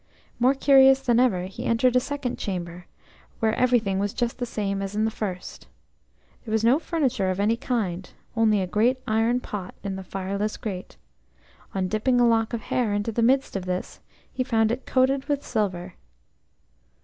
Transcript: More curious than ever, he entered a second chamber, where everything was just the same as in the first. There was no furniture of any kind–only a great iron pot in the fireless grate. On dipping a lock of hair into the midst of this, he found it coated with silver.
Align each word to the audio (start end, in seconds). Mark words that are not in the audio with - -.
More 0.39 0.55
curious 0.55 0.99
than 0.99 1.19
ever, 1.19 1.43
he 1.43 1.63
entered 1.65 1.95
a 1.95 1.99
second 1.99 2.39
chamber, 2.39 2.87
where 3.39 3.53
everything 3.53 3.99
was 3.99 4.15
just 4.15 4.39
the 4.39 4.47
same 4.47 4.81
as 4.81 4.95
in 4.95 5.05
the 5.05 5.11
first. 5.11 5.67
There 6.43 6.51
was 6.51 6.63
no 6.63 6.79
furniture 6.79 7.29
of 7.29 7.39
any 7.39 7.55
kind–only 7.55 8.61
a 8.61 8.65
great 8.65 8.97
iron 9.07 9.41
pot 9.41 9.75
in 9.83 9.97
the 9.97 10.03
fireless 10.03 10.57
grate. 10.57 10.97
On 11.75 11.87
dipping 11.87 12.19
a 12.19 12.27
lock 12.27 12.51
of 12.51 12.61
hair 12.61 12.95
into 12.95 13.11
the 13.11 13.21
midst 13.21 13.55
of 13.55 13.65
this, 13.65 13.99
he 14.33 14.43
found 14.43 14.71
it 14.71 14.87
coated 14.87 15.25
with 15.25 15.45
silver. 15.45 15.93